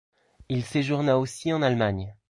Il 0.49 0.63
séjourna 0.65 1.19
aussi 1.19 1.53
en 1.53 1.61
Allemagne. 1.61 2.15